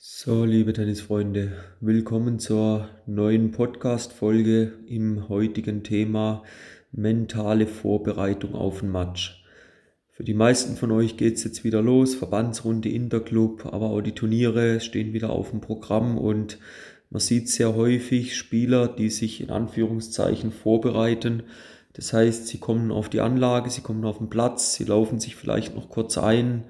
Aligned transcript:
So, 0.00 0.44
liebe 0.44 0.72
Tennisfreunde, 0.72 1.54
willkommen 1.80 2.38
zur 2.38 2.88
neuen 3.06 3.50
Podcast-Folge 3.50 4.74
im 4.86 5.28
heutigen 5.28 5.82
Thema 5.82 6.44
mentale 6.92 7.66
Vorbereitung 7.66 8.54
auf 8.54 8.80
ein 8.80 8.92
Match. 8.92 9.44
Für 10.12 10.22
die 10.22 10.34
meisten 10.34 10.76
von 10.76 10.92
euch 10.92 11.16
geht 11.16 11.34
es 11.34 11.42
jetzt 11.42 11.64
wieder 11.64 11.82
los, 11.82 12.14
Verbandsrunde 12.14 12.88
Interclub, 12.88 13.66
aber 13.66 13.90
auch 13.90 14.00
die 14.00 14.14
Turniere 14.14 14.78
stehen 14.78 15.14
wieder 15.14 15.30
auf 15.30 15.50
dem 15.50 15.60
Programm 15.60 16.16
und 16.16 16.58
man 17.10 17.18
sieht 17.18 17.48
sehr 17.48 17.74
häufig 17.74 18.36
Spieler, 18.36 18.86
die 18.86 19.10
sich 19.10 19.40
in 19.40 19.50
Anführungszeichen 19.50 20.52
vorbereiten. 20.52 21.42
Das 21.94 22.12
heißt, 22.12 22.46
sie 22.46 22.58
kommen 22.58 22.92
auf 22.92 23.08
die 23.08 23.20
Anlage, 23.20 23.68
sie 23.68 23.80
kommen 23.80 24.04
auf 24.04 24.18
den 24.18 24.30
Platz, 24.30 24.74
sie 24.74 24.84
laufen 24.84 25.18
sich 25.18 25.34
vielleicht 25.34 25.74
noch 25.74 25.88
kurz 25.88 26.18
ein, 26.18 26.66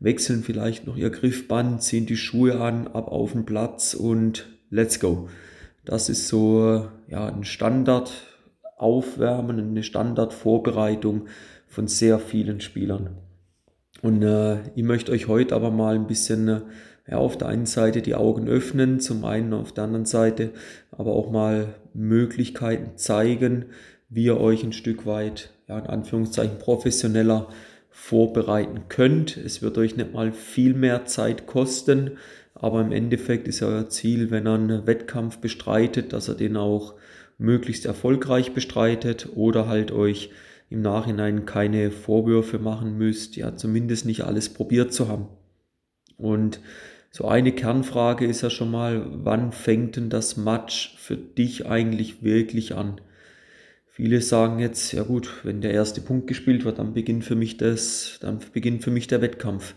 wechseln 0.00 0.42
vielleicht 0.42 0.86
noch 0.86 0.96
ihr 0.96 1.10
Griffband, 1.10 1.82
ziehen 1.82 2.06
die 2.06 2.16
Schuhe 2.16 2.60
an, 2.60 2.88
ab 2.88 3.08
auf 3.08 3.32
den 3.32 3.44
Platz 3.44 3.94
und 3.94 4.48
let's 4.70 4.98
go. 4.98 5.28
Das 5.84 6.08
ist 6.08 6.28
so 6.28 6.88
ja, 7.08 7.26
ein 7.26 7.44
Standard 7.44 8.10
Aufwärmen, 8.76 9.58
eine 9.58 9.82
Standardvorbereitung 9.82 11.26
von 11.66 11.86
sehr 11.86 12.18
vielen 12.18 12.62
Spielern. 12.62 13.18
Und 14.00 14.22
äh, 14.22 14.60
ich 14.74 14.82
möchte 14.82 15.12
euch 15.12 15.28
heute 15.28 15.54
aber 15.54 15.70
mal 15.70 15.94
ein 15.94 16.06
bisschen 16.06 16.48
äh, 16.48 16.60
ja, 17.06 17.18
auf 17.18 17.36
der 17.36 17.48
einen 17.48 17.66
Seite 17.66 18.00
die 18.00 18.14
Augen 18.14 18.48
öffnen, 18.48 19.00
zum 19.00 19.24
einen 19.24 19.52
auf 19.52 19.72
der 19.72 19.84
anderen 19.84 20.06
Seite 20.06 20.52
aber 20.90 21.12
auch 21.12 21.30
mal 21.30 21.74
Möglichkeiten 21.92 22.96
zeigen, 22.96 23.66
wie 24.08 24.24
ihr 24.24 24.40
euch 24.40 24.64
ein 24.64 24.72
Stück 24.72 25.04
weit, 25.04 25.50
ja, 25.68 25.78
in 25.78 25.86
Anführungszeichen 25.86 26.58
professioneller 26.58 27.48
vorbereiten 28.00 28.88
könnt. 28.88 29.36
Es 29.36 29.60
wird 29.60 29.76
euch 29.76 29.94
nicht 29.94 30.14
mal 30.14 30.32
viel 30.32 30.72
mehr 30.72 31.04
Zeit 31.04 31.46
kosten, 31.46 32.12
aber 32.54 32.80
im 32.80 32.92
Endeffekt 32.92 33.46
ist 33.46 33.62
euer 33.62 33.90
Ziel, 33.90 34.30
wenn 34.30 34.46
ihr 34.46 34.54
einen 34.54 34.86
Wettkampf 34.86 35.38
bestreitet, 35.38 36.14
dass 36.14 36.26
er 36.26 36.34
den 36.34 36.56
auch 36.56 36.94
möglichst 37.36 37.84
erfolgreich 37.84 38.52
bestreitet 38.52 39.28
oder 39.34 39.68
halt 39.68 39.92
euch 39.92 40.30
im 40.70 40.80
Nachhinein 40.80 41.44
keine 41.44 41.90
Vorwürfe 41.90 42.58
machen 42.58 42.96
müsst, 42.96 43.36
ja 43.36 43.54
zumindest 43.54 44.06
nicht 44.06 44.22
alles 44.22 44.48
probiert 44.48 44.94
zu 44.94 45.08
haben. 45.08 45.28
Und 46.16 46.60
so 47.10 47.28
eine 47.28 47.52
Kernfrage 47.52 48.24
ist 48.24 48.40
ja 48.40 48.50
schon 48.50 48.70
mal, 48.70 49.06
wann 49.12 49.52
fängt 49.52 49.96
denn 49.96 50.08
das 50.08 50.38
Match 50.38 50.96
für 50.98 51.16
dich 51.16 51.66
eigentlich 51.66 52.24
wirklich 52.24 52.74
an? 52.74 53.00
Viele 54.00 54.22
sagen 54.22 54.60
jetzt, 54.60 54.92
ja 54.92 55.02
gut, 55.02 55.30
wenn 55.42 55.60
der 55.60 55.74
erste 55.74 56.00
Punkt 56.00 56.26
gespielt 56.26 56.64
wird, 56.64 56.78
dann 56.78 56.94
beginnt 56.94 57.22
für 57.22 57.34
mich 57.34 57.58
das, 57.58 58.18
dann 58.22 58.38
beginnt 58.54 58.82
für 58.82 58.90
mich 58.90 59.08
der 59.08 59.20
Wettkampf. 59.20 59.74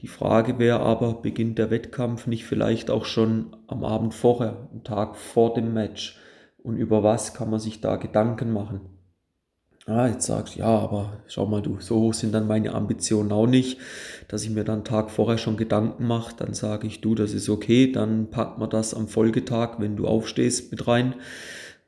Die 0.00 0.06
Frage 0.06 0.58
wäre 0.58 0.80
aber, 0.80 1.22
beginnt 1.22 1.56
der 1.56 1.70
Wettkampf 1.70 2.26
nicht 2.26 2.44
vielleicht 2.44 2.90
auch 2.90 3.06
schon 3.06 3.56
am 3.66 3.82
Abend 3.82 4.12
vorher, 4.12 4.68
am 4.70 4.84
Tag 4.84 5.16
vor 5.16 5.54
dem 5.54 5.72
Match? 5.72 6.18
Und 6.62 6.76
über 6.76 7.02
was 7.02 7.32
kann 7.32 7.48
man 7.48 7.58
sich 7.58 7.80
da 7.80 7.96
Gedanken 7.96 8.52
machen? 8.52 8.82
Ah, 9.86 10.08
jetzt 10.08 10.26
sagst 10.26 10.56
du, 10.56 10.58
ja, 10.58 10.66
aber 10.66 11.22
schau 11.26 11.46
mal 11.46 11.62
du, 11.62 11.80
so 11.80 12.00
hoch 12.00 12.12
sind 12.12 12.34
dann 12.34 12.46
meine 12.46 12.74
Ambitionen 12.74 13.32
auch 13.32 13.46
nicht, 13.46 13.78
dass 14.28 14.44
ich 14.44 14.50
mir 14.50 14.64
dann 14.64 14.84
Tag 14.84 15.10
vorher 15.10 15.38
schon 15.38 15.56
Gedanken 15.56 16.06
mache. 16.06 16.34
Dann 16.36 16.52
sage 16.52 16.86
ich, 16.86 17.00
du, 17.00 17.14
das 17.14 17.32
ist 17.32 17.48
okay, 17.48 17.90
dann 17.90 18.30
packt 18.30 18.58
man 18.58 18.68
das 18.68 18.92
am 18.92 19.08
Folgetag, 19.08 19.76
wenn 19.78 19.96
du 19.96 20.06
aufstehst, 20.06 20.70
mit 20.70 20.86
rein. 20.86 21.14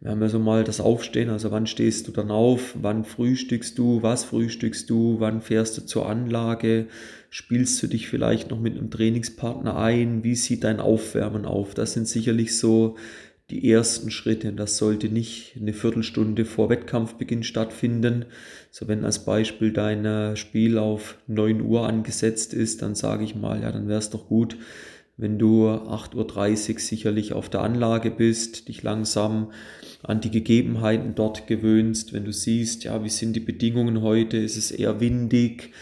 Wir 0.00 0.10
haben 0.10 0.20
ja 0.20 0.28
so 0.28 0.38
mal 0.38 0.62
das 0.62 0.80
Aufstehen, 0.80 1.30
also 1.30 1.50
wann 1.50 1.66
stehst 1.66 2.06
du 2.06 2.12
dann 2.12 2.30
auf, 2.30 2.74
wann 2.80 3.04
frühstückst 3.04 3.78
du, 3.78 4.02
was 4.02 4.24
frühstückst 4.24 4.90
du, 4.90 5.20
wann 5.20 5.40
fährst 5.40 5.78
du 5.78 5.86
zur 5.86 6.06
Anlage, 6.06 6.88
spielst 7.30 7.82
du 7.82 7.86
dich 7.86 8.06
vielleicht 8.06 8.50
noch 8.50 8.60
mit 8.60 8.76
einem 8.76 8.90
Trainingspartner 8.90 9.76
ein, 9.76 10.22
wie 10.22 10.34
sieht 10.34 10.64
dein 10.64 10.80
Aufwärmen 10.80 11.46
auf? 11.46 11.72
Das 11.72 11.94
sind 11.94 12.06
sicherlich 12.06 12.58
so 12.58 12.96
die 13.50 13.70
ersten 13.70 14.10
Schritte. 14.10 14.52
Das 14.52 14.76
sollte 14.76 15.08
nicht 15.08 15.56
eine 15.58 15.72
Viertelstunde 15.72 16.44
vor 16.44 16.68
Wettkampfbeginn 16.68 17.42
stattfinden. 17.42 18.26
So 18.70 18.88
wenn 18.88 19.04
als 19.04 19.24
Beispiel 19.24 19.72
dein 19.72 20.36
Spiel 20.36 20.78
auf 20.78 21.16
9 21.26 21.60
Uhr 21.60 21.86
angesetzt 21.86 22.54
ist, 22.54 22.82
dann 22.82 22.94
sage 22.94 23.24
ich 23.24 23.34
mal, 23.34 23.62
ja, 23.62 23.72
dann 23.72 23.88
wäre 23.88 23.98
es 23.98 24.10
doch 24.10 24.26
gut, 24.26 24.56
wenn 25.16 25.38
du 25.38 25.66
8.30 25.68 26.74
Uhr 26.74 26.78
sicherlich 26.78 27.32
auf 27.32 27.48
der 27.48 27.62
Anlage 27.62 28.10
bist, 28.10 28.68
dich 28.68 28.82
langsam 28.82 29.52
an 30.02 30.20
die 30.20 30.30
Gegebenheiten 30.30 31.14
dort 31.14 31.46
gewöhnst, 31.46 32.12
wenn 32.12 32.24
du 32.24 32.32
siehst, 32.32 32.84
ja, 32.84 33.02
wie 33.02 33.08
sind 33.08 33.34
die 33.34 33.40
Bedingungen 33.40 34.02
heute, 34.02 34.36
ist 34.36 34.56
es 34.56 34.70
eher 34.70 35.00
windig, 35.00 35.72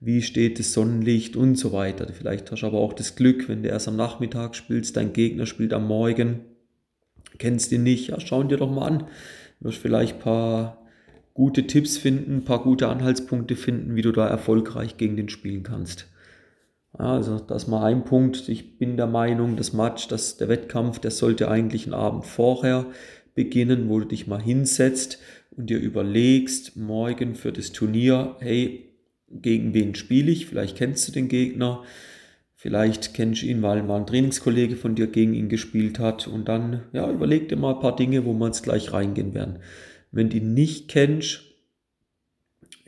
wie 0.00 0.22
steht 0.22 0.58
das 0.58 0.72
Sonnenlicht 0.72 1.36
und 1.36 1.56
so 1.56 1.72
weiter. 1.72 2.12
Vielleicht 2.12 2.50
hast 2.50 2.62
du 2.62 2.66
aber 2.66 2.78
auch 2.78 2.92
das 2.92 3.14
Glück, 3.14 3.48
wenn 3.48 3.62
du 3.62 3.68
erst 3.68 3.86
am 3.86 3.96
Nachmittag 3.96 4.56
spielst, 4.56 4.96
dein 4.96 5.12
Gegner 5.12 5.46
spielt 5.46 5.72
am 5.72 5.86
Morgen, 5.86 6.40
kennst 7.38 7.70
ihn 7.70 7.84
nicht, 7.84 8.08
ja, 8.08 8.18
schau 8.18 8.42
dir 8.42 8.56
doch 8.56 8.70
mal 8.70 8.86
an. 8.86 8.98
Du 9.60 9.68
wirst 9.68 9.78
vielleicht 9.78 10.16
ein 10.16 10.20
paar 10.20 10.78
gute 11.34 11.66
Tipps 11.66 11.96
finden, 11.96 12.38
ein 12.38 12.44
paar 12.44 12.62
gute 12.62 12.88
Anhaltspunkte 12.88 13.54
finden, 13.54 13.94
wie 13.94 14.02
du 14.02 14.10
da 14.10 14.26
erfolgreich 14.26 14.96
gegen 14.96 15.16
den 15.16 15.28
spielen 15.28 15.62
kannst. 15.62 16.09
Also 16.92 17.38
das 17.38 17.66
mal 17.66 17.84
ein 17.84 18.04
Punkt. 18.04 18.48
Ich 18.48 18.78
bin 18.78 18.96
der 18.96 19.06
Meinung, 19.06 19.56
das 19.56 19.72
Match, 19.72 20.08
das, 20.08 20.36
der 20.36 20.48
Wettkampf, 20.48 20.98
der 20.98 21.10
sollte 21.10 21.48
eigentlich 21.48 21.84
einen 21.84 21.94
Abend 21.94 22.26
vorher 22.26 22.86
beginnen, 23.34 23.88
wo 23.88 24.00
du 24.00 24.06
dich 24.06 24.26
mal 24.26 24.42
hinsetzt 24.42 25.18
und 25.50 25.70
dir 25.70 25.78
überlegst, 25.78 26.76
morgen 26.76 27.34
für 27.34 27.52
das 27.52 27.72
Turnier, 27.72 28.36
hey, 28.40 28.90
gegen 29.30 29.74
wen 29.74 29.94
spiele 29.94 30.30
ich? 30.30 30.46
Vielleicht 30.46 30.76
kennst 30.76 31.06
du 31.06 31.12
den 31.12 31.28
Gegner, 31.28 31.84
vielleicht 32.54 33.14
kennst 33.14 33.42
du 33.42 33.46
ihn, 33.46 33.62
weil 33.62 33.82
mal 33.82 34.00
ein 34.00 34.06
Trainingskollege 34.06 34.76
von 34.76 34.96
dir 34.96 35.06
gegen 35.06 35.34
ihn 35.34 35.48
gespielt 35.48 35.98
hat 36.00 36.26
und 36.26 36.48
dann, 36.48 36.82
ja, 36.92 37.10
überleg 37.10 37.48
dir 37.48 37.56
mal 37.56 37.74
ein 37.74 37.80
paar 37.80 37.94
Dinge, 37.96 38.24
wo 38.24 38.34
wir 38.34 38.46
jetzt 38.46 38.62
gleich 38.62 38.92
reingehen 38.92 39.34
werden. 39.34 39.60
Wenn 40.10 40.28
du 40.28 40.38
ihn 40.38 40.54
nicht 40.54 40.88
kennst, 40.88 41.42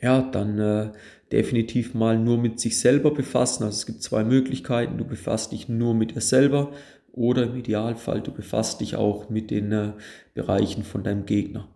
ja, 0.01 0.21
dann 0.21 0.59
äh, 0.59 0.91
definitiv 1.33 1.93
mal 1.93 2.17
nur 2.17 2.37
mit 2.37 2.61
sich 2.61 2.79
selber 2.79 3.11
befassen. 3.11 3.63
Also 3.63 3.77
es 3.77 3.85
gibt 3.85 4.01
zwei 4.01 4.23
Möglichkeiten. 4.23 4.97
Du 4.97 5.03
befasst 5.03 5.51
dich 5.51 5.67
nur 5.67 5.93
mit 5.93 6.15
dir 6.15 6.21
selber 6.21 6.71
oder 7.11 7.43
im 7.43 7.55
Idealfall 7.55 8.21
du 8.21 8.31
befasst 8.31 8.81
dich 8.81 8.95
auch 8.95 9.29
mit 9.29 9.51
den 9.51 9.71
äh, 9.71 9.93
Bereichen 10.33 10.83
von 10.83 11.03
deinem 11.03 11.25
Gegner. 11.25 11.67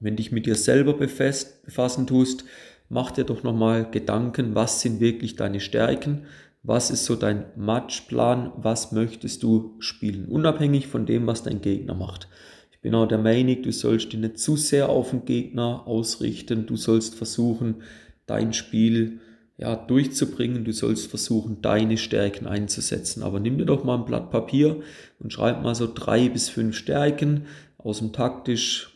Wenn 0.00 0.16
dich 0.16 0.32
mit 0.32 0.46
dir 0.46 0.56
selber 0.56 0.94
befasst, 0.94 1.64
befassen 1.64 2.06
tust, 2.06 2.44
mach 2.88 3.12
dir 3.12 3.24
doch 3.24 3.42
nochmal 3.42 3.90
Gedanken, 3.90 4.54
was 4.54 4.80
sind 4.80 5.00
wirklich 5.00 5.36
deine 5.36 5.60
Stärken, 5.60 6.22
was 6.62 6.90
ist 6.90 7.04
so 7.04 7.14
dein 7.14 7.44
Matchplan, 7.56 8.52
was 8.56 8.92
möchtest 8.92 9.42
du 9.42 9.76
spielen, 9.78 10.26
unabhängig 10.26 10.88
von 10.88 11.06
dem, 11.06 11.26
was 11.26 11.44
dein 11.44 11.60
Gegner 11.60 11.94
macht. 11.94 12.28
Ich 12.72 12.80
bin 12.80 12.94
auch 12.94 13.06
der 13.06 13.18
Meinung, 13.18 13.62
du 13.62 13.72
sollst 13.72 14.12
dich 14.12 14.20
nicht 14.20 14.38
zu 14.38 14.56
sehr 14.56 14.88
auf 14.88 15.10
den 15.10 15.24
Gegner 15.24 15.86
ausrichten, 15.86 16.66
du 16.66 16.76
sollst 16.76 17.14
versuchen, 17.14 17.76
dein 18.26 18.52
Spiel 18.52 19.20
ja, 19.58 19.74
durchzubringen. 19.74 20.64
Du 20.64 20.72
sollst 20.72 21.08
versuchen, 21.08 21.62
deine 21.62 21.96
Stärken 21.96 22.46
einzusetzen. 22.46 23.22
Aber 23.22 23.40
nimm 23.40 23.58
dir 23.58 23.66
doch 23.66 23.84
mal 23.84 23.98
ein 23.98 24.04
Blatt 24.04 24.30
Papier 24.30 24.82
und 25.18 25.32
schreib 25.32 25.62
mal 25.62 25.74
so 25.74 25.90
drei 25.92 26.28
bis 26.28 26.48
fünf 26.48 26.76
Stärken 26.76 27.46
aus 27.78 27.98
dem 27.98 28.12
taktisch, 28.12 28.92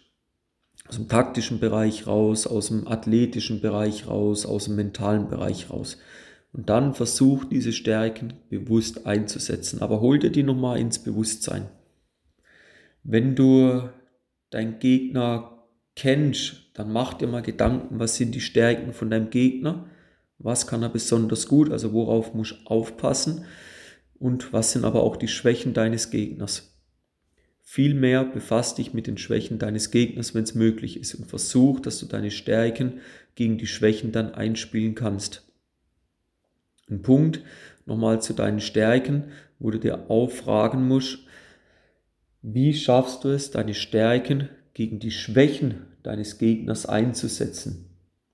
aus 0.89 0.97
dem 0.97 1.09
taktischen 1.09 1.61
Bereich 1.61 2.07
raus, 2.07 2.47
aus 2.47 2.69
dem 2.69 2.87
athletischen 2.89 3.61
Bereich 3.61 4.07
raus, 4.07 4.45
aus 4.45 4.65
dem 4.65 4.77
mentalen 4.77 5.29
Bereich 5.29 5.71
raus. 5.71 5.99
Und 6.53 6.69
dann 6.69 6.95
versuch 6.95 7.45
diese 7.45 7.73
Stärken 7.73 8.35
bewusst 8.49 9.07
einzusetzen. 9.07 9.81
Aber 9.83 10.01
hol 10.01 10.19
dir 10.19 10.31
die 10.31 10.43
nochmal 10.43 10.81
ins 10.81 10.99
Bewusstsein. 10.99 11.69
Wenn 13.05 13.37
du 13.37 13.89
deinen 14.51 14.81
Gegner 14.81 15.60
kennst, 15.97 16.71
dann 16.75 16.93
mach 16.93 17.15
dir 17.15 17.27
mal 17.27 17.43
Gedanken, 17.43 17.99
was 17.99 18.17
sind 18.17 18.35
die 18.35 18.41
Stärken 18.41 18.93
von 18.93 19.11
deinem 19.11 19.31
Gegner, 19.31 19.87
was 20.39 20.67
kann 20.67 20.83
er 20.83 20.89
besonders 20.89 21.47
gut, 21.47 21.71
also 21.71 21.93
worauf 21.93 22.35
muss 22.35 22.55
aufpassen 22.65 23.45
und 24.19 24.53
was 24.53 24.73
sind 24.73 24.85
aber 24.85 25.03
auch 25.03 25.17
die 25.17 25.29
Schwächen 25.29 25.75
deines 25.75 26.11
Gegners. 26.11 26.71
Vielmehr 27.63 28.25
befasst 28.25 28.79
dich 28.79 28.95
mit 28.95 29.07
den 29.07 29.19
Schwächen 29.19 29.59
deines 29.59 29.91
Gegners, 29.91 30.35
wenn 30.35 30.43
es 30.43 30.55
möglich 30.55 30.99
ist 30.99 31.15
und 31.15 31.27
versuch, 31.27 31.81
dass 31.81 32.01
du 32.01 32.07
deine 32.07 32.31
Stärken 32.31 33.01
gegen 33.35 33.59
die 33.59 33.67
Schwächen 33.67 34.11
dann 34.11 34.35
einspielen 34.35 34.95
kannst. 34.95 35.49
Ein 36.91 37.03
Punkt 37.03 37.43
nochmal 37.87 38.21
zu 38.21 38.33
deinen 38.33 38.61
Stärken, 38.61 39.33
wo 39.59 39.71
du 39.71 39.79
dir 39.79 40.11
auch 40.11 40.31
fragen 40.31 40.89
musst, 40.89 41.21
wie 42.43 42.75
schaffst 42.75 43.25
du 43.25 43.29
es, 43.29 43.51
deine 43.51 43.75
Stärken 43.75 44.49
gegen 44.75 44.99
die 44.99 45.11
Schwächen 45.11 45.87
deines 46.03 46.39
Gegners 46.39 46.87
einzusetzen. 46.87 47.87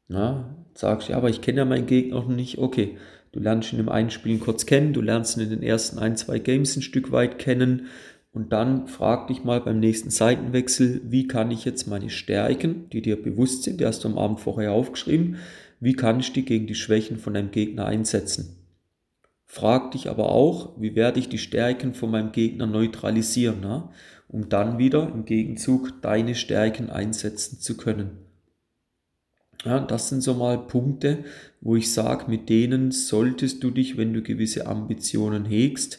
Ja, 0.08 0.54
sagst, 0.74 1.08
ja, 1.08 1.16
aber 1.16 1.30
ich 1.30 1.40
kenne 1.40 1.58
ja 1.58 1.64
meinen 1.64 1.86
Gegner 1.86 2.16
noch 2.16 2.28
nicht. 2.28 2.58
Okay, 2.58 2.96
du 3.32 3.40
lernst 3.40 3.72
ihn 3.72 3.80
im 3.80 3.88
Einspielen 3.88 4.40
kurz 4.40 4.66
kennen, 4.66 4.92
du 4.92 5.00
lernst 5.00 5.36
ihn 5.36 5.44
in 5.44 5.50
den 5.50 5.62
ersten 5.62 5.98
ein, 5.98 6.16
zwei 6.16 6.38
Games 6.38 6.76
ein 6.76 6.82
Stück 6.82 7.10
weit 7.12 7.38
kennen 7.38 7.86
und 8.32 8.52
dann 8.52 8.86
frag 8.86 9.28
dich 9.28 9.44
mal 9.44 9.60
beim 9.62 9.80
nächsten 9.80 10.10
Seitenwechsel, 10.10 11.00
wie 11.04 11.26
kann 11.26 11.50
ich 11.50 11.64
jetzt 11.64 11.86
meine 11.86 12.10
Stärken, 12.10 12.88
die 12.90 13.00
dir 13.00 13.20
bewusst 13.20 13.62
sind, 13.62 13.80
die 13.80 13.86
hast 13.86 14.04
du 14.04 14.08
am 14.08 14.18
Abend 14.18 14.40
vorher 14.40 14.72
aufgeschrieben, 14.72 15.36
wie 15.80 15.94
kann 15.94 16.20
ich 16.20 16.32
die 16.32 16.44
gegen 16.44 16.66
die 16.66 16.74
Schwächen 16.74 17.18
von 17.18 17.34
deinem 17.34 17.50
Gegner 17.50 17.86
einsetzen? 17.86 18.65
Frag 19.46 19.92
dich 19.92 20.10
aber 20.10 20.30
auch, 20.30 20.72
wie 20.78 20.94
werde 20.94 21.20
ich 21.20 21.28
die 21.28 21.38
Stärken 21.38 21.94
von 21.94 22.10
meinem 22.10 22.32
Gegner 22.32 22.66
neutralisieren, 22.66 23.58
na? 23.62 23.92
um 24.28 24.48
dann 24.48 24.78
wieder 24.78 25.10
im 25.12 25.24
Gegenzug 25.24 26.02
deine 26.02 26.34
Stärken 26.34 26.90
einsetzen 26.90 27.60
zu 27.60 27.76
können. 27.76 28.18
Ja, 29.64 29.80
das 29.80 30.08
sind 30.08 30.20
so 30.20 30.34
mal 30.34 30.58
Punkte, 30.58 31.24
wo 31.60 31.76
ich 31.76 31.92
sage, 31.92 32.28
mit 32.28 32.48
denen 32.48 32.90
solltest 32.90 33.62
du 33.62 33.70
dich, 33.70 33.96
wenn 33.96 34.12
du 34.12 34.22
gewisse 34.22 34.66
Ambitionen 34.66 35.44
hegst, 35.44 35.98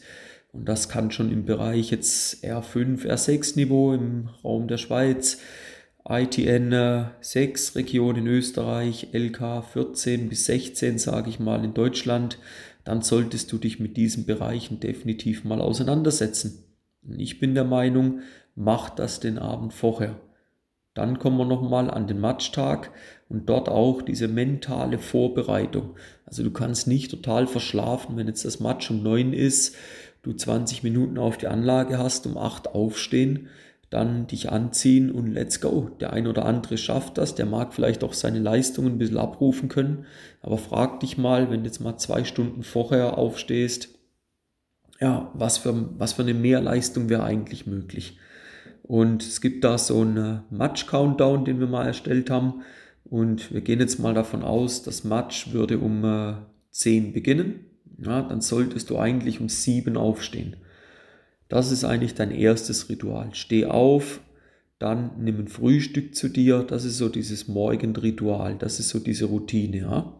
und 0.53 0.67
das 0.67 0.89
kann 0.89 1.11
schon 1.11 1.31
im 1.31 1.45
Bereich 1.45 1.91
jetzt 1.91 2.43
R5, 2.43 3.05
R6 3.05 3.57
Niveau 3.57 3.93
im 3.93 4.29
Raum 4.43 4.67
der 4.67 4.77
Schweiz, 4.77 5.39
ITN 6.09 7.09
6 7.19 7.75
Region 7.75 8.15
in 8.15 8.27
Österreich, 8.27 9.09
LK 9.11 9.63
14 9.73 10.29
bis 10.29 10.45
16, 10.45 10.97
sage 10.97 11.29
ich 11.29 11.39
mal, 11.39 11.63
in 11.65 11.73
Deutschland, 11.73 12.39
dann 12.87 13.01
solltest 13.01 13.51
du 13.51 13.57
dich 13.57 13.81
mit 13.81 13.97
diesen 13.97 14.25
Bereichen 14.25 14.79
definitiv 14.79 15.43
mal 15.43 15.59
auseinandersetzen. 15.59 16.63
Ich 17.17 17.37
bin 17.37 17.53
der 17.53 17.65
Meinung, 17.65 18.21
mach 18.55 18.89
das 18.89 19.19
den 19.19 19.37
Abend 19.37 19.73
vorher. 19.73 20.15
Dann 20.93 21.19
kommen 21.19 21.37
wir 21.37 21.43
nochmal 21.43 21.91
an 21.91 22.07
den 22.07 22.21
Matchtag 22.21 22.91
und 23.27 23.49
dort 23.49 23.67
auch 23.67 24.01
diese 24.01 24.29
mentale 24.29 24.99
Vorbereitung. 24.99 25.97
Also 26.25 26.43
du 26.43 26.51
kannst 26.51 26.87
nicht 26.87 27.11
total 27.11 27.45
verschlafen, 27.45 28.15
wenn 28.15 28.27
jetzt 28.27 28.45
das 28.45 28.61
Match 28.61 28.89
um 28.89 29.03
9 29.03 29.33
ist, 29.33 29.75
du 30.23 30.31
20 30.31 30.81
Minuten 30.83 31.17
auf 31.17 31.37
die 31.37 31.47
Anlage 31.47 31.97
hast, 31.97 32.25
um 32.25 32.37
8 32.37 32.73
aufstehen, 32.73 33.49
dann 33.89 34.27
dich 34.27 34.51
anziehen 34.51 35.11
und 35.11 35.27
let's 35.27 35.61
go. 35.61 35.89
Der 35.99 36.11
ein 36.13 36.27
oder 36.27 36.45
andere 36.45 36.77
schafft 36.77 37.17
das, 37.17 37.35
der 37.35 37.45
mag 37.45 37.73
vielleicht 37.73 38.03
auch 38.03 38.13
seine 38.13 38.39
Leistungen 38.39 38.93
ein 38.93 38.97
bisschen 38.97 39.17
abrufen 39.17 39.69
können, 39.69 40.05
aber 40.41 40.57
frag 40.57 40.99
dich 40.99 41.17
mal, 41.17 41.49
wenn 41.49 41.61
du 41.61 41.67
jetzt 41.67 41.79
mal 41.79 41.97
zwei 41.97 42.23
Stunden 42.23 42.63
vorher 42.63 43.17
aufstehst, 43.17 43.89
ja, 44.99 45.31
was 45.33 45.57
für, 45.59 45.89
was 45.97 46.13
für 46.13 46.23
eine 46.23 46.33
Mehrleistung 46.33 47.09
wäre 47.09 47.23
eigentlich 47.23 47.67
möglich. 47.67 48.17
Und 48.83 49.21
es 49.21 49.41
gibt 49.41 49.63
da 49.63 49.77
so 49.77 50.01
einen 50.01 50.43
Match-Countdown, 50.49 51.45
den 51.45 51.59
wir 51.59 51.67
mal 51.67 51.85
erstellt 51.85 52.29
haben. 52.29 52.61
Und 53.03 53.53
wir 53.53 53.61
gehen 53.61 53.79
jetzt 53.79 53.99
mal 53.99 54.13
davon 54.13 54.43
aus, 54.43 54.83
das 54.83 55.03
Match 55.03 55.51
würde 55.51 55.79
um 55.79 56.03
äh, 56.03 56.33
10 56.71 57.13
beginnen. 57.13 57.65
Ja, 57.99 58.21
dann 58.21 58.41
solltest 58.41 58.89
du 58.89 58.97
eigentlich 58.97 59.39
um 59.39 59.49
7 59.49 59.97
aufstehen. 59.97 60.57
Das 61.49 61.71
ist 61.71 61.83
eigentlich 61.83 62.15
dein 62.15 62.31
erstes 62.31 62.89
Ritual. 62.89 63.29
Steh 63.33 63.65
auf, 63.65 64.21
dann 64.79 65.11
nimm 65.17 65.39
ein 65.39 65.47
Frühstück 65.47 66.15
zu 66.15 66.29
dir. 66.29 66.63
Das 66.63 66.85
ist 66.85 66.97
so 66.97 67.09
dieses 67.09 67.47
Morgenritual. 67.47 68.55
Das 68.57 68.79
ist 68.79 68.89
so 68.89 68.99
diese 68.99 69.25
Routine. 69.25 69.77
Ja. 69.77 70.13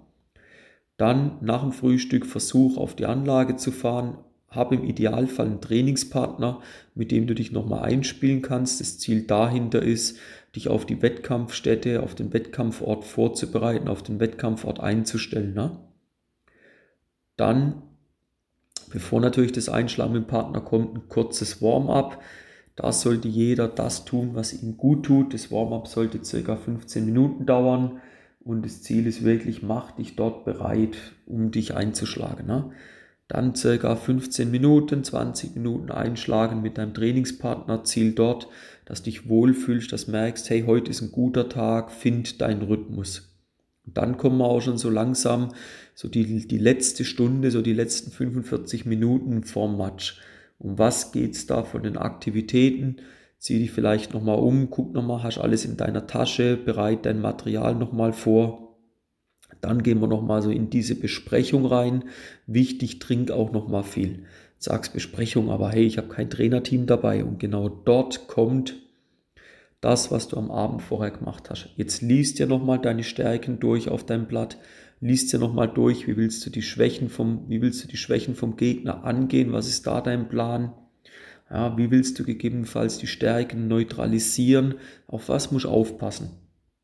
Dann 0.98 1.38
nach 1.42 1.62
dem 1.62 1.72
Frühstück 1.72 2.26
versuch 2.26 2.78
auf 2.78 2.96
die 2.96 3.06
Anlage 3.06 3.56
zu 3.56 3.72
fahren, 3.72 4.18
habe 4.50 4.76
im 4.76 4.84
Idealfall 4.84 5.46
einen 5.46 5.62
Trainingspartner, 5.62 6.62
mit 6.96 7.12
dem 7.12 7.28
du 7.28 7.36
dich 7.36 7.52
nochmal 7.52 7.84
einspielen 7.84 8.42
kannst. 8.42 8.80
Das 8.80 8.98
Ziel 8.98 9.24
dahinter 9.24 9.82
ist, 9.84 10.18
dich 10.56 10.70
auf 10.70 10.86
die 10.86 11.02
Wettkampfstätte, 11.02 12.02
auf 12.02 12.16
den 12.16 12.34
Wettkampfort 12.34 13.04
vorzubereiten, 13.04 13.88
auf 13.88 14.02
den 14.02 14.20
Wettkampfort 14.20 14.80
einzustellen. 14.80 15.54
Ne? 15.54 15.78
Dann, 17.36 17.84
bevor 18.92 19.22
natürlich 19.22 19.52
das 19.52 19.70
Einschlagen 19.70 20.14
mit 20.14 20.24
dem 20.24 20.28
Partner 20.28 20.62
kommt, 20.62 20.96
ein 20.96 21.10
kurzes 21.10 21.62
Warm-up. 21.62 22.22
Da 22.76 22.92
sollte 22.92 23.28
jeder 23.28 23.68
das 23.68 24.06
tun, 24.06 24.32
was 24.34 24.54
ihm 24.54 24.78
gut 24.78 25.06
tut. 25.06 25.34
Das 25.34 25.52
Warm-up 25.52 25.88
sollte 25.88 26.20
ca. 26.20 26.56
15 26.56 27.06
Minuten 27.06 27.46
dauern 27.46 28.02
und 28.48 28.66
das 28.66 28.82
Ziel 28.82 29.08
ist 29.08 29.26
wirklich, 29.26 29.62
mach 29.62 29.92
dich 29.92 30.16
dort 30.16 30.46
bereit, 30.46 30.96
um 31.26 31.52
dich 31.52 31.76
einzuschlagen. 31.76 32.48
Ne? 32.48 32.72
Dann 33.28 33.56
circa 33.56 33.96
15 33.96 34.50
Minuten, 34.50 35.04
20 35.04 35.56
Minuten 35.56 35.92
einschlagen 35.92 36.62
mit 36.62 36.78
deinem 36.78 36.94
Trainingspartner. 36.94 37.84
Ziel 37.84 38.14
dort, 38.14 38.48
dass 38.86 39.04
dich 39.04 39.28
wohlfühlst, 39.28 39.92
dass 39.92 40.08
merkst, 40.08 40.50
hey, 40.50 40.64
heute 40.66 40.92
ist 40.92 41.02
ein 41.02 41.12
guter 41.12 41.50
Tag, 41.50 41.92
find 41.92 42.40
deinen 42.40 42.62
Rhythmus. 42.62 43.37
Und 43.88 43.98
dann 43.98 44.18
kommen 44.18 44.38
wir 44.38 44.46
auch 44.46 44.62
schon 44.62 44.78
so 44.78 44.90
langsam, 44.90 45.54
so 45.96 46.08
die, 46.08 46.48
die 46.48 46.58
letzte 46.60 47.06
Stunde, 47.06 47.50
so 47.50 47.62
die 47.62 47.74
letzten 47.74 48.12
45 48.12 48.86
Minuten 48.86 49.44
vorm 49.44 49.78
Match. 49.78 50.22
Um 50.60 50.78
was 50.78 51.12
geht's 51.12 51.48
da 51.48 51.64
von 51.64 51.84
den 51.84 51.98
Aktivitäten? 51.98 52.98
Zieh 53.40 53.60
dich 53.60 53.72
vielleicht 53.72 54.14
nochmal 54.14 54.38
um, 54.38 54.70
guck 54.70 54.94
nochmal, 54.94 55.24
hast 55.24 55.38
alles 55.38 55.66
in 55.66 55.78
deiner 55.78 56.08
Tasche, 56.08 56.58
bereit 56.58 57.06
dein 57.06 57.22
Material 57.22 57.76
nochmal 57.76 58.14
vor 58.14 58.68
dann 59.62 59.84
gehen 59.84 60.02
wir 60.02 60.08
nochmal 60.08 60.42
so 60.42 60.50
in 60.50 60.70
diese 60.70 60.96
Besprechung 60.96 61.66
rein. 61.66 62.06
Wichtig, 62.46 63.00
trink 63.00 63.32
auch 63.32 63.52
nochmal 63.52 63.84
viel. 63.84 64.24
Sagst 64.60 64.94
Besprechung, 64.94 65.50
aber 65.50 65.72
hey, 65.72 65.86
ich 65.86 65.98
habe 65.98 66.08
kein 66.08 66.30
Trainerteam 66.30 66.86
dabei. 66.86 67.24
Und 67.24 67.40
genau 67.40 67.70
dort 67.70 68.28
kommt 68.28 68.76
das, 69.88 70.12
was 70.12 70.28
du 70.28 70.36
am 70.36 70.52
Abend 70.52 70.82
vorher 70.82 71.12
gemacht 71.12 71.50
hast. 71.50 71.70
Jetzt 71.78 72.02
liest 72.02 72.40
dir 72.40 72.46
nochmal 72.46 72.78
deine 72.78 73.04
Stärken 73.04 73.58
durch 73.58 73.88
auf 73.88 74.06
deinem 74.06 74.28
Blatt. 74.28 74.58
Liest 75.00 75.32
dir 75.32 75.40
nochmal 75.40 75.70
durch, 75.70 76.08
wie 76.08 76.18
willst 76.18 76.46
du 76.46 76.50
die 76.50 76.62
Schwächen 76.62 77.08
vom, 77.08 77.46
wie 77.48 77.62
willst 77.62 77.86
du 77.86 77.88
die 77.88 77.96
Schwächen 77.96 78.36
vom 78.36 78.58
Gegner 78.58 79.06
angehen? 79.06 79.54
Was 79.54 79.70
ist 79.70 79.88
da 79.88 80.02
dein 80.02 80.28
Plan? 80.28 80.74
Ja, 81.50 81.78
wie 81.78 81.90
willst 81.90 82.20
du 82.20 82.26
gegebenenfalls 82.26 82.98
die 82.98 83.08
Stärken 83.08 83.70
neutralisieren? 83.70 84.76
Auf 85.08 85.30
was 85.30 85.54
musst 85.54 85.64
du 85.64 85.70
aufpassen? 85.70 86.32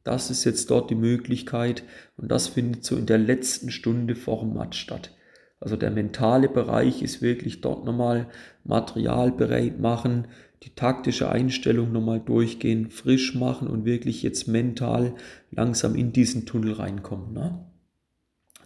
Das 0.06 0.32
ist 0.32 0.46
jetzt 0.46 0.72
dort 0.72 0.90
die 0.90 0.96
Möglichkeit 0.96 1.84
und 2.16 2.32
das 2.32 2.48
findet 2.48 2.86
so 2.86 2.96
in 2.96 3.06
der 3.06 3.18
letzten 3.18 3.70
Stunde 3.70 4.16
vor 4.16 4.40
dem 4.40 4.54
Match 4.54 4.80
statt. 4.80 5.12
Also 5.60 5.76
der 5.76 5.92
mentale 5.92 6.48
Bereich 6.48 7.02
ist 7.02 7.22
wirklich 7.22 7.60
dort 7.60 7.84
nochmal 7.84 8.28
Material 8.64 9.34
bereit 9.34 9.78
machen, 9.80 10.28
die 10.66 10.76
taktische 10.76 11.30
Einstellung 11.30 11.92
nochmal 11.92 12.20
durchgehen, 12.20 12.90
frisch 12.90 13.36
machen 13.36 13.68
und 13.68 13.86
wirklich 13.86 14.24
jetzt 14.24 14.48
mental 14.48 15.16
langsam 15.52 15.96
in 15.96 16.12
diesen 16.12 16.46
Tunnel 16.46 16.74
reinkommen. 16.74 17.34
Ne? 17.34 17.66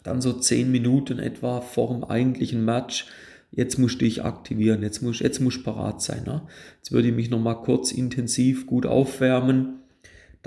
Dann 0.04 0.22
so 0.22 0.34
zehn 0.34 0.72
Minuten 0.72 1.20
etwa 1.20 1.62
vor 1.62 1.94
dem 1.94 2.04
eigentlichen 2.04 2.64
Match. 2.64 3.08
Jetzt 3.52 3.78
musst 3.80 4.02
du 4.02 4.06
dich 4.06 4.24
aktivieren, 4.24 4.82
jetzt 4.82 5.02
musst, 5.02 5.22
jetzt 5.22 5.40
musst 5.40 5.64
parat 5.64 6.02
sein. 6.02 6.24
Ne? 6.26 6.44
Jetzt 6.78 6.92
würde 6.92 7.08
ich 7.08 7.16
mich 7.16 7.30
nochmal 7.30 7.62
kurz 7.62 7.92
intensiv 7.92 8.68
gut 8.68 8.86
aufwärmen 8.86 9.78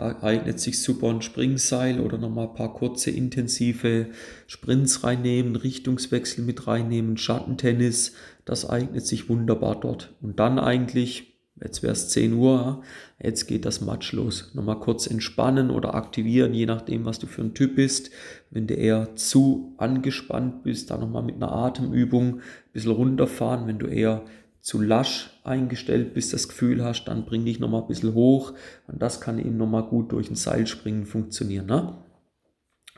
da 0.00 0.22
eignet 0.22 0.58
sich 0.58 0.80
super 0.80 1.10
ein 1.10 1.20
Springseil 1.20 2.00
oder 2.00 2.16
nochmal 2.16 2.48
ein 2.48 2.54
paar 2.54 2.72
kurze 2.72 3.10
intensive 3.10 4.06
Sprints 4.46 5.04
reinnehmen, 5.04 5.56
Richtungswechsel 5.56 6.42
mit 6.42 6.66
reinnehmen, 6.66 7.18
Schattentennis, 7.18 8.14
das 8.46 8.68
eignet 8.68 9.06
sich 9.06 9.28
wunderbar 9.28 9.78
dort. 9.78 10.14
Und 10.22 10.38
dann 10.40 10.58
eigentlich, 10.58 11.29
jetzt 11.62 11.82
wäre 11.82 11.92
es 11.92 12.08
10 12.10 12.34
Uhr, 12.34 12.82
jetzt 13.22 13.46
geht 13.46 13.64
das 13.64 13.80
Match 13.80 14.12
los. 14.12 14.50
Nochmal 14.54 14.80
kurz 14.80 15.06
entspannen 15.06 15.70
oder 15.70 15.94
aktivieren, 15.94 16.54
je 16.54 16.66
nachdem, 16.66 17.04
was 17.04 17.18
du 17.18 17.26
für 17.26 17.42
ein 17.42 17.54
Typ 17.54 17.76
bist. 17.76 18.10
Wenn 18.50 18.66
du 18.66 18.74
eher 18.74 19.14
zu 19.16 19.74
angespannt 19.78 20.62
bist, 20.62 20.90
dann 20.90 21.00
nochmal 21.00 21.22
mit 21.22 21.36
einer 21.36 21.52
Atemübung 21.52 22.36
ein 22.36 22.42
bisschen 22.72 22.92
runterfahren. 22.92 23.66
Wenn 23.66 23.78
du 23.78 23.86
eher 23.86 24.24
zu 24.60 24.80
lasch 24.80 25.30
eingestellt 25.42 26.14
bist, 26.14 26.32
das 26.32 26.48
Gefühl 26.48 26.84
hast, 26.84 27.04
dann 27.04 27.24
bring 27.24 27.44
dich 27.44 27.60
nochmal 27.60 27.82
ein 27.82 27.88
bisschen 27.88 28.14
hoch 28.14 28.52
und 28.88 29.00
das 29.00 29.20
kann 29.20 29.38
eben 29.38 29.56
nochmal 29.56 29.84
gut 29.84 30.12
durch 30.12 30.30
ein 30.30 30.36
Seilspringen 30.36 31.06
funktionieren. 31.06 31.66
Ne? 31.66 31.94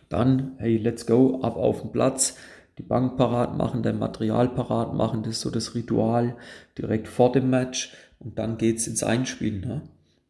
Dann, 0.09 0.57
hey, 0.59 0.77
let's 0.77 1.07
go, 1.07 1.41
ab 1.43 1.57
auf 1.57 1.83
den 1.83 1.93
Platz, 1.93 2.37
die 2.79 2.83
Bank 2.83 3.17
parat 3.17 3.57
machen, 3.57 3.83
dein 3.83 3.99
Material 3.99 4.49
parat 4.49 4.95
machen, 4.95 5.23
das 5.23 5.35
ist 5.35 5.41
so 5.43 5.51
das 5.51 5.75
Ritual 5.75 6.37
direkt 6.77 7.07
vor 7.07 7.31
dem 7.31 7.49
Match 7.51 7.93
und 8.23 8.39
dann 8.39 8.59
geht's 8.59 8.87
ins 8.87 9.03
Einspielen. 9.03 9.61
Ne? 9.61 9.83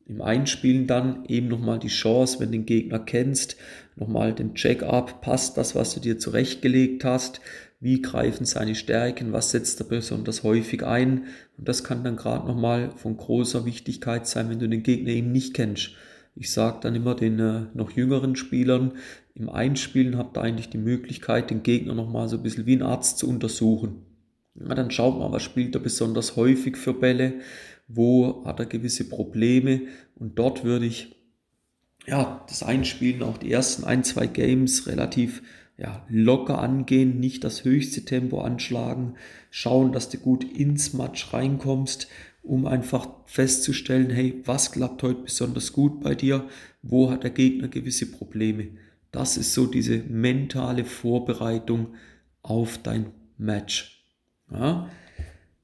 Im 0.07 0.21
Einspielen 0.21 0.87
dann 0.87 1.25
eben 1.27 1.49
nochmal 1.49 1.79
die 1.79 1.89
Chance, 1.89 2.41
wenn 2.41 2.49
du 2.49 2.59
den 2.59 2.67
Gegner 2.67 2.99
kennst, 2.99 3.57
nochmal 3.97 4.35
den 4.35 4.55
Check-up, 4.55 5.21
passt 5.21 5.57
das, 5.57 5.75
was 5.75 5.95
du 5.95 6.01
dir 6.01 6.19
zurechtgelegt 6.19 7.05
hast, 7.05 7.41
wie 7.81 8.01
greifen 8.01 8.45
seine 8.45 8.75
Stärken, 8.75 9.33
was 9.33 9.51
setzt 9.51 9.81
er 9.81 9.87
besonders 9.87 10.43
häufig 10.43 10.85
ein. 10.85 11.25
Und 11.59 11.69
das 11.69 11.85
kann 11.85 12.05
dann 12.05 12.17
gerade 12.17 12.47
nochmal 12.47 12.91
von 12.97 13.17
großer 13.17 13.65
Wichtigkeit 13.65 14.27
sein, 14.27 14.49
wenn 14.51 14.59
du 14.59 14.69
den 14.69 14.83
Gegner 14.83 15.11
eben 15.11 15.33
nicht 15.33 15.55
kennst. 15.55 15.91
Ich 16.35 16.51
sage 16.51 16.79
dann 16.81 16.95
immer 16.95 17.15
den 17.15 17.39
äh, 17.39 17.63
noch 17.75 17.91
jüngeren 17.91 18.37
Spielern, 18.37 18.93
im 19.35 19.49
Einspielen 19.49 20.19
habt 20.19 20.37
ihr 20.37 20.43
eigentlich 20.43 20.69
die 20.69 20.79
Möglichkeit, 20.79 21.51
den 21.51 21.63
Gegner 21.63 21.95
nochmal 21.95 22.29
so 22.29 22.37
ein 22.37 22.43
bisschen 22.43 22.67
wie 22.67 22.77
ein 22.77 22.83
Arzt 22.83 23.19
zu 23.19 23.29
untersuchen. 23.29 24.03
Ja, 24.55 24.75
dann 24.75 24.91
schaut 24.91 25.19
mal, 25.19 25.33
was 25.33 25.43
spielt 25.43 25.75
er 25.75 25.81
besonders 25.81 26.37
häufig 26.37 26.77
für 26.77 26.95
Bälle, 26.95 27.41
wo 27.89 28.45
hat 28.45 28.61
er 28.61 28.67
gewisse 28.67 29.09
Probleme 29.09 29.83
und 30.15 30.39
dort 30.39 30.65
würde 30.65 30.87
ich 30.87 31.17
ja, 32.07 32.45
das 32.49 32.63
Einspielen, 32.63 33.23
auch 33.23 33.39
die 33.39 33.53
ersten 33.53 33.85
ein, 33.85 34.03
zwei 34.05 34.27
Games 34.27 34.87
relativ 34.87 35.43
ja, 35.79 36.05
locker 36.09 36.59
angehen, 36.59 37.21
nicht 37.21 37.45
das 37.45 37.65
höchste 37.65 38.05
Tempo 38.05 38.41
anschlagen, 38.41 39.15
schauen, 39.51 39.93
dass 39.93 40.09
du 40.09 40.19
gut 40.19 40.45
ins 40.45 40.93
Match 40.93 41.33
reinkommst, 41.33 42.09
um 42.43 42.67
einfach 42.67 43.09
festzustellen, 43.27 44.11
hey, 44.11 44.43
was 44.45 44.73
klappt 44.73 45.03
heute 45.03 45.23
besonders 45.23 45.73
gut 45.73 46.01
bei 46.01 46.15
dir, 46.15 46.49
wo 46.83 47.11
hat 47.11 47.23
der 47.23 47.31
Gegner 47.31 47.69
gewisse 47.69 48.11
Probleme. 48.11 48.69
Das 49.13 49.37
ist 49.37 49.55
so 49.55 49.67
diese 49.67 49.99
mentale 49.99 50.85
Vorbereitung 50.85 51.95
auf 52.43 52.79
dein 52.79 53.07
Match. 53.39 54.02
Ja, 54.53 54.89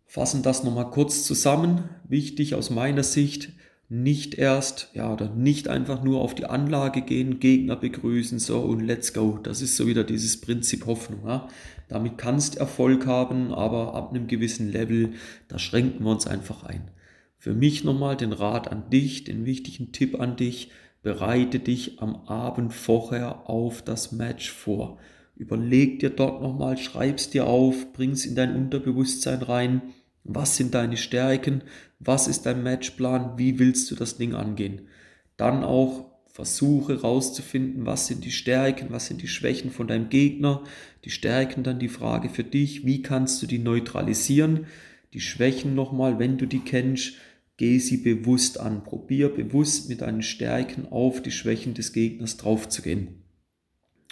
fassen 0.07 0.43
das 0.43 0.65
nochmal 0.65 0.91
kurz 0.91 1.25
zusammen. 1.25 1.85
Wichtig 2.09 2.55
aus 2.55 2.71
meiner 2.71 3.03
Sicht, 3.03 3.51
nicht 3.91 4.35
erst, 4.35 4.91
ja, 4.93 5.11
oder 5.11 5.31
nicht 5.31 5.69
einfach 5.69 6.03
nur 6.03 6.21
auf 6.21 6.35
die 6.35 6.45
Anlage 6.45 7.01
gehen, 7.01 7.41
Gegner 7.41 7.75
begrüßen, 7.75 8.39
so 8.39 8.61
und 8.61 8.81
let's 8.81 9.15
go. 9.15 9.39
Das 9.43 9.63
ist 9.63 9.77
so 9.77 9.87
wieder 9.87 10.05
dieses 10.05 10.41
Prinzip 10.41 10.85
Hoffnung. 10.87 11.21
Ja. 11.27 11.49
Damit 11.89 12.19
kannst 12.19 12.59
Erfolg 12.59 13.07
haben, 13.07 13.53
aber 13.55 13.95
ab 13.95 14.11
einem 14.11 14.27
gewissen 14.27 14.71
Level, 14.71 15.13
da 15.49 15.59
schränken 15.59 16.05
wir 16.05 16.11
uns 16.11 16.27
einfach 16.27 16.65
ein. 16.65 16.91
Für 17.39 17.55
mich 17.55 17.83
nochmal 17.83 18.17
den 18.17 18.33
Rat 18.33 18.71
an 18.71 18.91
dich, 18.91 19.25
den 19.25 19.47
wichtigen 19.47 19.93
Tipp 19.93 20.21
an 20.21 20.37
dich, 20.37 20.71
bereite 21.03 21.59
dich 21.59 22.03
am 22.03 22.17
Abend 22.27 22.75
vorher 22.75 23.49
auf 23.49 23.81
das 23.81 24.13
Match 24.13 24.51
vor. 24.51 24.99
Überleg 25.39 26.01
dir 26.01 26.11
dort 26.11 26.43
nochmal, 26.43 26.77
schreib's 26.77 27.31
dir 27.31 27.47
auf, 27.47 27.93
bring's 27.93 28.27
in 28.27 28.35
dein 28.35 28.57
Unterbewusstsein 28.57 29.41
rein. 29.41 29.83
Was 30.25 30.57
sind 30.57 30.75
deine 30.75 30.97
Stärken? 30.97 31.63
Was 32.01 32.27
ist 32.27 32.45
dein 32.45 32.65
Matchplan? 32.65 33.39
Wie 33.39 33.61
willst 33.61 33.89
du 33.91 33.95
das 33.95 34.17
Ding 34.17 34.35
angehen? 34.35 34.89
Dann 35.37 35.63
auch 35.63 36.07
versuche 36.27 37.01
rauszufinden, 37.03 37.87
was 37.87 38.09
sind 38.09 38.25
die 38.25 38.33
Stärken, 38.33 38.89
was 38.91 39.07
sind 39.07 39.23
die 39.23 39.29
Schwächen 39.29 39.71
von 39.71 39.87
deinem 39.87 40.09
Gegner. 40.09 40.65
Die 41.05 41.11
Stärken 41.11 41.63
dann 41.63 41.79
die 41.79 41.89
Frage 41.89 42.31
für 42.31 42.45
dich, 42.45 42.85
wie 42.85 43.03
kannst 43.03 43.41
du 43.41 43.47
die 43.47 43.61
neutralisieren? 43.61 44.67
Die 45.15 45.21
Schwächen 45.21 45.77
nochmal, 45.77 46.19
wenn 46.19 46.37
du 46.37 46.47
die 46.47 46.61
kennst, 46.61 47.15
geh 47.57 47.79
sie 47.79 47.99
bewusst 47.99 48.59
an. 48.59 48.83
Probier 48.83 49.29
bewusst 49.29 49.89
mit 49.89 50.01
deinen 50.01 50.23
Stärken 50.23 50.87
auf 50.91 51.23
die 51.23 51.31
Schwächen 51.31 51.75
des 51.75 51.93
Gegners 51.93 52.37
draufzugehen. 52.37 53.23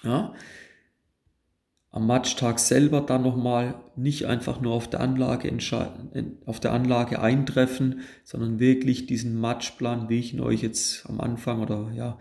Ja? 0.04 0.34
Am 1.96 2.06
Matchtag 2.06 2.58
selber 2.58 3.00
dann 3.00 3.22
nochmal 3.22 3.76
nicht 3.96 4.26
einfach 4.26 4.60
nur 4.60 4.74
auf 4.74 4.90
der 4.90 5.00
Anlage 5.00 5.50
auf 6.44 6.60
der 6.60 6.74
Anlage 6.74 7.22
eintreffen, 7.22 8.00
sondern 8.22 8.60
wirklich 8.60 9.06
diesen 9.06 9.40
Matchplan, 9.40 10.10
wie 10.10 10.18
ich 10.18 10.34
ihn 10.34 10.40
euch 10.40 10.60
jetzt 10.60 11.08
am 11.08 11.22
Anfang 11.22 11.62
oder 11.62 11.90
ja, 11.96 12.18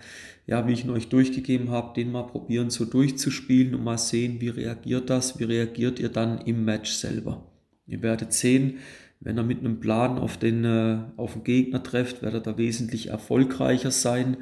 ja, 0.48 0.66
wie 0.66 0.72
ich 0.72 0.86
ihn 0.86 0.92
euch 0.92 1.10
durchgegeben 1.10 1.72
habe, 1.72 1.94
den 1.94 2.14
mal 2.14 2.24
probieren 2.24 2.70
so 2.70 2.86
durchzuspielen 2.86 3.76
und 3.76 3.84
mal 3.84 3.98
sehen, 3.98 4.40
wie 4.40 4.48
reagiert 4.48 5.10
das, 5.10 5.40
wie 5.40 5.44
reagiert 5.44 6.00
ihr 6.00 6.08
dann 6.08 6.40
im 6.40 6.64
Match 6.64 6.92
selber. 6.94 7.52
Ihr 7.86 8.02
werdet 8.02 8.32
sehen, 8.32 8.78
wenn 9.20 9.38
er 9.38 9.44
mit 9.44 9.60
einem 9.60 9.82
Plan 9.82 10.18
auf 10.18 10.38
den, 10.38 10.64
äh, 10.64 11.00
auf 11.18 11.34
den 11.34 11.44
Gegner 11.44 11.84
trifft, 11.84 12.22
wird 12.22 12.34
er 12.34 12.40
da 12.40 12.58
wesentlich 12.58 13.08
erfolgreicher 13.10 13.92
sein. 13.92 14.38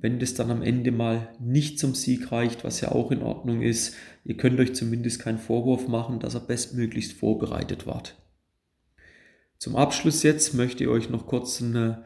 Wenn 0.00 0.20
das 0.20 0.34
dann 0.34 0.50
am 0.50 0.62
Ende 0.62 0.92
mal 0.92 1.28
nicht 1.40 1.78
zum 1.78 1.94
Sieg 1.94 2.30
reicht, 2.30 2.62
was 2.62 2.80
ja 2.80 2.92
auch 2.92 3.10
in 3.10 3.22
Ordnung 3.22 3.62
ist, 3.62 3.96
ihr 4.24 4.36
könnt 4.36 4.60
euch 4.60 4.74
zumindest 4.74 5.20
keinen 5.20 5.38
Vorwurf 5.38 5.88
machen, 5.88 6.20
dass 6.20 6.34
er 6.34 6.40
bestmöglichst 6.40 7.12
vorbereitet 7.12 7.86
wart. 7.86 8.16
Zum 9.58 9.74
Abschluss 9.74 10.22
jetzt 10.22 10.54
möchte 10.54 10.84
ich 10.84 10.90
euch 10.90 11.10
noch 11.10 11.26
kurz 11.26 11.60
ein 11.60 11.74
äh, 11.74 11.96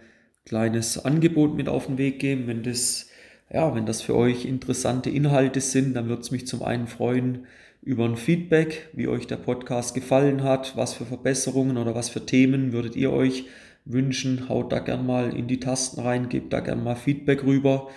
kleines 0.46 1.04
Angebot 1.04 1.54
mit 1.54 1.68
auf 1.68 1.86
den 1.86 1.98
Weg 1.98 2.18
geben. 2.18 2.46
Wenn 2.46 2.62
das, 2.62 3.10
ja, 3.52 3.74
wenn 3.74 3.84
das 3.84 4.00
für 4.00 4.16
euch 4.16 4.46
interessante 4.46 5.10
Inhalte 5.10 5.60
sind, 5.60 5.94
dann 5.94 6.08
würde 6.08 6.22
es 6.22 6.30
mich 6.30 6.46
zum 6.46 6.62
einen 6.62 6.86
freuen, 6.86 7.46
über 7.82 8.04
ein 8.04 8.16
Feedback, 8.16 8.88
wie 8.94 9.08
euch 9.08 9.26
der 9.26 9.36
Podcast 9.36 9.94
gefallen 9.94 10.44
hat, 10.44 10.76
was 10.76 10.94
für 10.94 11.04
Verbesserungen 11.04 11.76
oder 11.76 11.94
was 11.94 12.08
für 12.08 12.24
Themen 12.24 12.72
würdet 12.72 12.96
ihr 12.96 13.12
euch 13.12 13.46
wünschen. 13.84 14.48
Haut 14.48 14.72
da 14.72 14.78
gern 14.78 15.06
mal 15.06 15.34
in 15.34 15.48
die 15.48 15.60
Tasten 15.60 16.00
rein, 16.00 16.28
gebt 16.28 16.52
da 16.52 16.60
gern 16.60 16.84
mal 16.84 16.96
Feedback 16.96 17.44
rüber. 17.44 17.88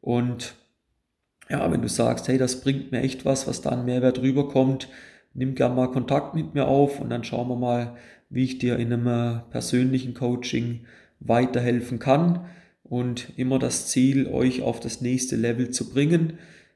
Und 0.00 0.54
ja, 1.48 1.70
wenn 1.70 1.82
du 1.82 1.88
sagst, 1.88 2.28
hey, 2.28 2.38
das 2.38 2.60
bringt 2.60 2.92
mir 2.92 3.00
echt 3.00 3.24
was, 3.24 3.46
was 3.46 3.60
da 3.60 3.70
an 3.70 3.84
Mehrwert 3.84 4.20
rüberkommt, 4.20 4.88
nimm 5.34 5.54
gern 5.54 5.74
mal 5.74 5.90
Kontakt 5.90 6.34
mit 6.34 6.54
mir 6.54 6.66
auf 6.66 7.00
und 7.00 7.10
dann 7.10 7.24
schauen 7.24 7.48
wir 7.48 7.56
mal, 7.56 7.96
wie 8.30 8.44
ich 8.44 8.58
dir 8.58 8.78
in 8.78 8.92
einem 8.92 9.06
äh, 9.06 9.40
persönlichen 9.50 10.14
Coaching 10.14 10.86
weiterhelfen 11.20 11.98
kann. 11.98 12.46
Und 12.84 13.32
immer 13.38 13.58
das 13.58 13.88
Ziel, 13.88 14.26
euch 14.28 14.60
auf 14.62 14.80
das 14.80 15.00
nächste 15.00 15.36
Level 15.36 15.70
zu 15.70 15.90
bringen. 15.90 16.34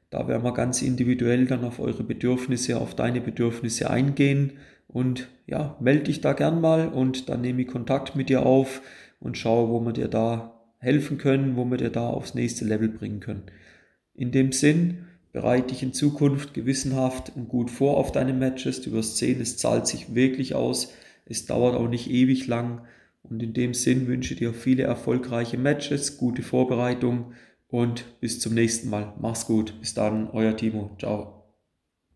Da 0.09 0.27
werden 0.27 0.43
wir 0.43 0.53
ganz 0.53 0.81
individuell 0.81 1.45
dann 1.45 1.63
auf 1.63 1.79
eure 1.79 2.03
Bedürfnisse, 2.03 2.79
auf 2.79 2.95
deine 2.95 3.21
Bedürfnisse 3.21 3.89
eingehen. 3.89 4.53
Und 4.87 5.27
ja, 5.47 5.75
melde 5.81 6.05
dich 6.05 6.21
da 6.21 6.33
gern 6.33 6.61
mal 6.61 6.87
und 6.87 7.29
dann 7.29 7.41
nehme 7.41 7.61
ich 7.61 7.67
Kontakt 7.67 8.15
mit 8.15 8.29
dir 8.29 8.45
auf 8.45 8.81
und 9.19 9.37
schaue, 9.37 9.69
wo 9.69 9.81
wir 9.81 9.91
dir 9.91 10.07
da 10.07 10.53
helfen 10.79 11.17
können, 11.17 11.57
wo 11.57 11.65
wir 11.65 11.77
dir 11.77 11.89
da 11.89 12.07
aufs 12.07 12.35
nächste 12.35 12.63
Level 12.63 12.87
bringen 12.87 13.19
können. 13.19 13.43
In 14.13 14.31
dem 14.31 14.51
Sinn, 14.51 15.05
bereite 15.33 15.67
dich 15.67 15.83
in 15.83 15.93
Zukunft 15.93 16.53
gewissenhaft 16.53 17.33
und 17.35 17.49
gut 17.49 17.69
vor 17.69 17.97
auf 17.97 18.11
deine 18.11 18.33
Matches. 18.33 18.81
Du 18.81 18.91
wirst 18.93 19.17
sehen, 19.17 19.41
es 19.41 19.57
zahlt 19.57 19.87
sich 19.87 20.15
wirklich 20.15 20.55
aus. 20.55 20.93
Es 21.25 21.45
dauert 21.45 21.75
auch 21.75 21.89
nicht 21.89 22.09
ewig 22.09 22.47
lang. 22.47 22.81
Und 23.23 23.43
in 23.43 23.53
dem 23.53 23.73
Sinn 23.73 24.07
wünsche 24.07 24.33
ich 24.33 24.39
dir 24.39 24.53
viele 24.53 24.83
erfolgreiche 24.83 25.57
Matches, 25.57 26.17
gute 26.17 26.43
Vorbereitung 26.43 27.33
und 27.69 28.19
bis 28.19 28.39
zum 28.39 28.53
nächsten 28.53 28.89
Mal. 28.89 29.13
Mach's 29.19 29.45
gut. 29.45 29.79
Bis 29.79 29.93
dann, 29.93 30.29
euer 30.31 30.55
Timo. 30.55 30.91
Ciao. 30.99 31.36